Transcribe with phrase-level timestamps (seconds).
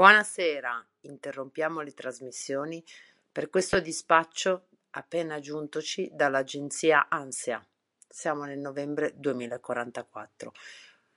[0.00, 2.82] Buonasera, interrompiamo le trasmissioni
[3.30, 7.62] per questo dispaccio appena giuntoci dall'agenzia ANSIA.
[8.08, 10.54] Siamo nel novembre 2044.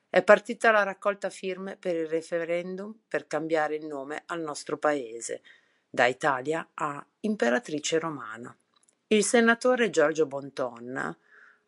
[0.10, 5.44] È partita la raccolta firme per il referendum per cambiare il nome al nostro paese,
[5.90, 8.54] da Italia a Imperatrice Romana.
[9.08, 11.18] Il senatore Giorgio Bonton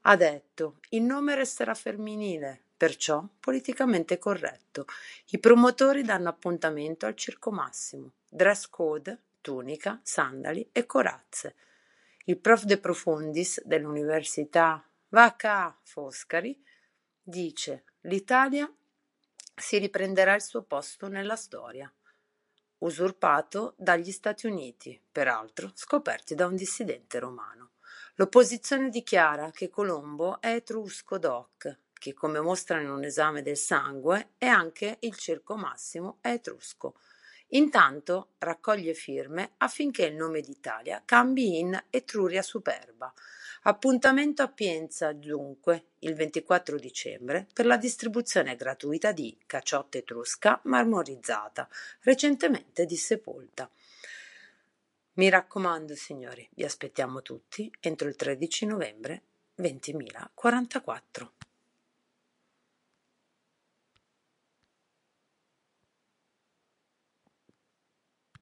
[0.01, 4.85] ha detto il nome resterà femminile, perciò politicamente corretto.
[5.31, 11.55] I promotori danno appuntamento al Circo Massimo, dress code, tunica, sandali e corazze.
[12.25, 16.63] Il prof de profundis dell'Università Vaca Foscari
[17.23, 18.71] dice l'Italia
[19.55, 21.91] si riprenderà il suo posto nella storia,
[22.79, 27.71] usurpato dagli Stati Uniti, peraltro scoperti da un dissidente romano.
[28.17, 34.33] L'opposizione dichiara che Colombo è etrusco doc, che come mostra in un esame del sangue
[34.37, 36.99] è anche il circo massimo è etrusco.
[37.49, 43.11] Intanto raccoglie firme affinché il nome d'Italia cambi in Etruria Superba.
[43.63, 51.67] Appuntamento a Pienza dunque il 24 dicembre per la distribuzione gratuita di caciotta etrusca marmorizzata,
[52.01, 53.67] recentemente dissepolta.
[55.13, 59.23] Mi raccomando, signori, vi aspettiamo tutti entro il 13 novembre
[59.57, 61.44] 20.044.